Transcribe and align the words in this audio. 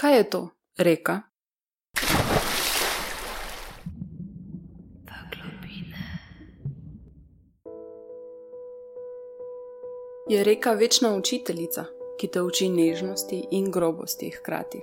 Kaj 0.00 0.16
je 0.16 0.30
to, 0.30 0.48
reka? 0.76 1.20
Je 10.28 10.44
reka 10.44 10.72
večna 10.72 11.16
učiteljica, 11.16 11.84
ki 12.20 12.26
te 12.26 12.42
uči 12.42 12.68
nežnosti 12.68 13.44
in 13.50 13.70
grobosti 13.70 14.30
hkrati. 14.30 14.80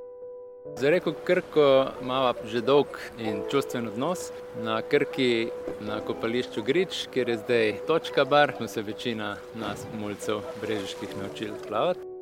Za 0.78 0.89
reko 0.89 1.13
Krko 1.23 1.86
imamo 2.02 2.34
že 2.45 2.61
dolg 2.61 2.88
in 3.20 3.41
čustven 3.52 3.88
odnos. 3.88 4.32
Na 4.63 4.82
Krki, 4.82 5.47
na 5.79 6.02
kopališču 6.02 6.63
Grič, 6.63 7.07
kjer 7.13 7.29
je 7.29 7.38
zdaj 7.38 7.73
točka 7.88 8.25
bar, 8.25 8.54
smo 8.57 8.68
se 8.68 8.82
večina 8.82 9.38
nas, 9.55 9.86
mulcev, 10.00 10.41
brežiških, 10.61 11.18
naučili 11.21 11.55
plavati. 11.68 12.14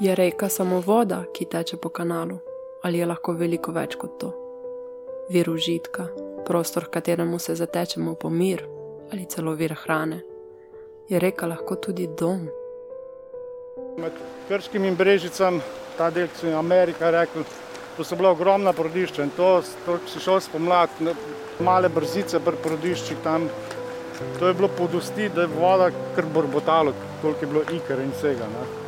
Je 0.00 0.14
reka 0.14 0.48
samo 0.48 0.80
voda, 0.80 1.24
ki 1.34 1.44
teče 1.44 1.76
po 1.76 1.88
kanalu, 1.88 2.38
ali 2.82 2.98
je 2.98 3.06
lahko 3.06 3.32
veliko 3.32 3.72
več 3.74 3.96
kot 3.98 4.12
to? 4.20 4.28
Vir 5.34 5.50
užitka, 5.50 6.06
prostor, 6.46 6.84
v 6.86 6.92
katerem 6.94 7.32
se 7.38 7.56
zatečemo 7.58 8.14
po 8.14 8.30
mir 8.30 8.62
ali 9.10 9.26
celo 9.26 9.56
vir 9.58 9.74
hrane. 9.74 10.20
Je 11.08 11.18
reka 11.18 11.46
lahko 11.46 11.80
tudi 11.82 12.06
dom. 12.06 12.46
Med 13.98 14.12
Krškim 14.48 14.84
in 14.84 14.94
Brežicam, 14.94 15.60
ta 15.96 16.10
del, 16.10 16.28
ki 16.28 16.44
so 16.44 16.46
jim 16.46 16.58
Amerika 16.58 17.10
rekli, 17.10 17.42
to 17.96 18.04
so 18.04 18.16
bila 18.16 18.30
ogromna 18.30 18.72
porodišča 18.72 19.26
in 19.26 19.34
to, 19.36 19.52
to 19.86 19.98
si 20.06 20.22
šel 20.22 20.38
spomlad, 20.40 20.94
male 21.58 21.88
brzice 21.88 22.38
pri 22.38 22.60
porodiščih 22.62 23.24
tam. 23.26 23.50
To 24.38 24.46
je 24.46 24.54
bilo 24.54 24.68
podosti, 24.68 25.26
da 25.28 25.42
je 25.42 25.56
voda 25.58 25.90
kar 26.14 26.26
borbotalo, 26.34 26.94
koliko 27.22 27.44
je 27.44 27.56
bilo 27.56 27.70
iker 27.80 27.98
in 27.98 28.14
vsega. 28.14 28.46
Ne. 28.54 28.87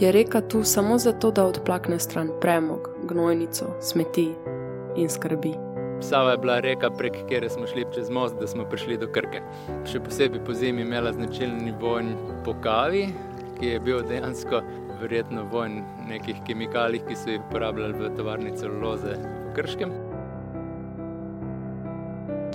Je 0.00 0.12
reka 0.12 0.40
tu 0.40 0.64
samo 0.64 0.98
zato, 0.98 1.30
da 1.30 1.44
odplakne 1.46 1.98
stran 1.98 2.28
premog, 2.40 2.88
gnojnico, 3.08 3.66
smeti 3.80 4.34
in 4.96 5.08
skrbi. 5.08 5.52
Sava 6.00 6.30
je 6.30 6.38
bila 6.38 6.60
reka, 6.60 6.90
prek 6.90 7.16
kjer 7.28 7.50
smo 7.50 7.66
šli 7.66 7.84
čez 7.94 8.10
most, 8.10 8.34
da 8.40 8.46
smo 8.46 8.64
prišli 8.64 8.96
do 8.96 9.08
Krke. 9.12 9.42
Še 9.84 10.00
posebej 10.00 10.40
po 10.46 10.56
zimi 10.56 10.82
imela 10.82 11.12
značilni 11.12 11.74
vonj 11.80 12.14
po 12.44 12.56
kavi, 12.64 13.10
ki 13.58 13.74
je 13.74 13.80
bil 13.80 14.00
dejansko 14.08 14.62
verjetno 15.02 15.44
vonj 15.52 15.82
nekih 16.08 16.40
kemikalij, 16.48 17.04
ki 17.04 17.16
so 17.16 17.30
jih 17.36 17.44
uporabljali 17.50 18.00
v 18.00 18.16
tovarni 18.16 18.56
celuloze 18.56 19.20
v 19.20 19.54
Krškem. 19.56 19.96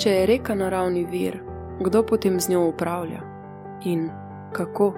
Če 0.02 0.20
je 0.20 0.28
reka 0.34 0.58
naravni 0.58 1.06
vir, 1.06 1.44
kdo 1.78 2.02
potem 2.10 2.42
z 2.42 2.58
njo 2.58 2.72
upravlja 2.74 3.22
in 3.86 4.10
kako? 4.52 4.96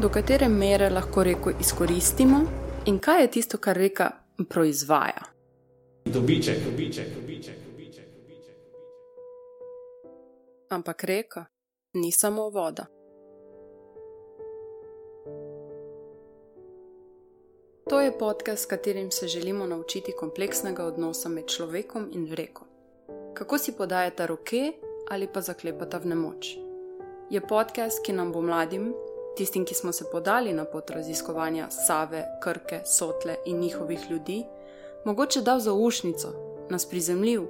Do 0.00 0.08
katere 0.08 0.48
mere 0.48 0.90
lahko 0.90 1.22
reko 1.24 1.50
izkoristimo 1.60 2.40
in 2.86 2.98
kaj 2.98 3.22
je 3.22 3.30
tisto, 3.30 3.58
kar 3.58 3.76
reka 3.76 4.10
proizvaja? 4.48 5.22
Dobiček, 6.04 6.56
dobiček, 6.64 7.06
dobiček, 7.14 7.54
dobiček, 7.66 8.04
dobiček. 8.16 8.56
Ampak 10.68 11.04
reka 11.04 11.44
ni 11.94 12.12
samo 12.12 12.50
voda. 12.50 12.86
To 17.90 18.00
je 18.00 18.18
podcast, 18.18 18.62
s 18.62 18.66
katerim 18.66 19.10
se 19.10 19.28
želimo 19.28 19.66
naučiti 19.66 20.12
kompleksnega 20.18 20.84
odnosa 20.84 21.28
med 21.28 21.46
človekom 21.46 22.10
in 22.12 22.32
reko. 22.32 22.64
Kako 23.34 23.58
si 23.58 23.72
podajata 23.72 24.26
roke 24.26 24.72
ali 25.10 25.28
pa 25.34 25.40
zaklepata 25.40 25.98
v 25.98 26.06
nemoč. 26.06 26.56
Je 27.30 27.40
podcast, 27.40 28.04
ki 28.06 28.12
nam 28.12 28.32
bo 28.32 28.42
mladim, 28.42 28.94
tistim, 29.36 29.64
ki 29.64 29.74
smo 29.74 29.92
se 29.92 30.04
podali 30.12 30.52
na 30.52 30.64
pot 30.64 30.90
raziskovanja 30.90 31.70
Save, 31.70 32.24
Krke, 32.42 32.80
Sotle 32.84 33.36
in 33.46 33.60
njihovih 33.60 34.10
ljudi, 34.10 34.44
mogoče 35.04 35.40
dal 35.40 35.60
zaušnico, 35.60 36.32
nas 36.70 36.86
prizemljiv. 36.86 37.42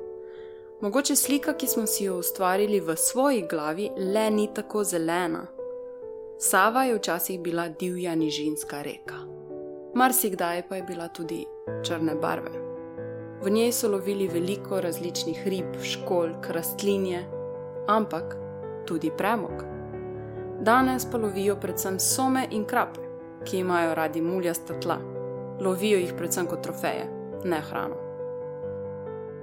Mogoče 0.80 1.16
slika, 1.16 1.52
ki 1.52 1.66
smo 1.66 1.86
si 1.86 2.04
jo 2.04 2.18
ustvarili 2.18 2.80
v 2.80 2.96
svoji 2.96 3.46
glavi, 3.50 3.90
le 3.96 4.30
ni 4.30 4.48
tako 4.54 4.84
zelena. 4.84 5.46
Sava 6.38 6.84
je 6.84 6.94
včasih 6.94 7.40
bila 7.40 7.68
divja 7.68 8.14
nižinska 8.14 8.82
reka 8.82 9.36
marsikdaj 9.96 10.68
pa 10.68 10.76
je 10.76 10.82
bila 10.82 11.08
tudi 11.08 11.46
črne 11.82 12.14
barve. 12.14 12.50
V 13.42 13.50
njej 13.50 13.72
so 13.72 13.88
lovili 13.88 14.28
veliko 14.28 14.80
različnih 14.80 15.46
rib, 15.46 15.80
školjk, 15.82 16.50
rastlinje, 16.50 17.24
ampak 17.88 18.36
tudi 18.86 19.10
premog. 19.18 19.75
Danes 20.60 21.04
pa 21.10 21.18
lovijo 21.18 21.56
predvsem 21.56 21.98
some 22.00 22.46
in 22.50 22.64
krape, 22.64 23.00
ki 23.44 23.58
imajo 23.58 23.94
radi 23.94 24.22
muljasta 24.22 24.80
tla. 24.80 24.96
Lovijo 25.60 25.98
jih 25.98 26.14
predvsem 26.16 26.46
kot 26.46 26.62
trofeje, 26.62 27.06
ne 27.44 27.60
hrano. 27.60 27.96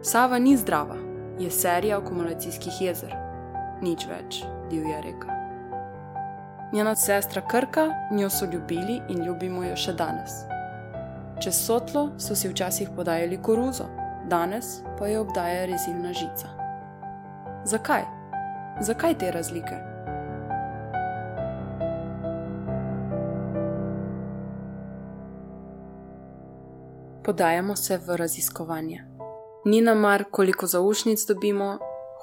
Sava 0.02 0.40
ni 0.40 0.58
zdrava, 0.58 0.96
je 1.40 1.52
serija 1.52 1.98
akumulacijskih 1.98 2.82
jezer, 2.82 3.14
nič 3.82 4.08
več, 4.10 4.42
divja 4.70 5.00
reka. 5.02 5.38
Njena 6.74 6.96
sestra 6.96 7.42
Krka, 7.48 7.88
njo 8.12 8.30
so 8.30 8.46
ljubili 8.46 9.00
in 9.10 9.24
ljubimo 9.26 9.64
jo 9.64 9.76
še 9.76 9.94
danes. 9.94 10.42
Čez 11.44 11.66
sotlo 11.66 12.10
so 12.18 12.36
si 12.36 12.50
včasih 12.50 12.90
podajali 12.96 13.38
koruzo, 13.42 13.86
danes 14.30 14.82
pa 15.00 15.08
jo 15.08 15.22
obdaja 15.22 15.66
rezilna 15.70 16.14
žica. 16.14 16.50
Zakaj? 17.66 18.06
Zakaj 18.82 19.18
te 19.18 19.32
razlike? 19.32 19.93
Podajamo 27.26 27.76
se 27.76 27.98
v 27.98 28.16
raziskovanje. 28.16 29.04
Ni 29.66 29.82
nam 29.82 30.00
mar, 30.00 30.24
koliko 30.32 30.68
zaušnic 30.68 31.26
dobimo, 31.26 31.78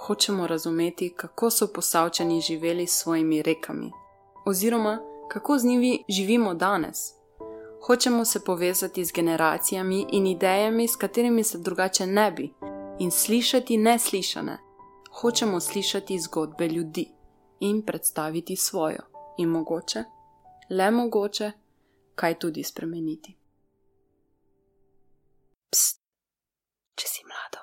hočemo 0.06 0.46
razumeti, 0.46 1.14
kako 1.16 1.50
so 1.50 1.66
posavčani 1.66 2.40
živeli 2.40 2.86
s 2.86 3.02
svojimi 3.02 3.42
rekami 3.42 3.90
oziroma 4.46 4.98
kako 5.28 5.58
z 5.58 5.64
njimi 5.64 6.04
živimo 6.08 6.54
danes. 6.54 6.98
Hočemo 7.86 8.24
se 8.24 8.44
povezati 8.44 9.04
z 9.04 9.12
generacijami 9.12 10.06
in 10.12 10.26
idejami, 10.26 10.88
s 10.88 10.96
katerimi 10.96 11.44
se 11.44 11.58
drugače 11.58 12.06
ne 12.06 12.32
bi, 12.32 12.52
in 12.98 13.10
slišati 13.10 13.76
neslišane. 13.76 14.58
Hočemo 15.20 15.60
slišati 15.60 16.18
zgodbe 16.18 16.68
ljudi 16.68 17.08
in 17.60 17.82
predstaviti 17.82 18.56
svojo, 18.56 19.02
in 19.38 19.48
mogoče, 19.48 20.04
le 20.70 20.90
mogoče, 20.90 21.52
kaj 22.14 22.38
tudi 22.38 22.64
spremeniti. 22.64 23.39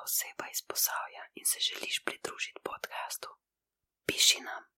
Oseba 0.08 0.46
iz 0.54 0.62
posavja 0.70 1.24
in 1.40 1.46
se 1.52 1.60
želiš 1.68 1.96
pridružiti 2.06 2.62
podkastu, 2.70 3.30
piši 4.08 4.40
nam. 4.50 4.64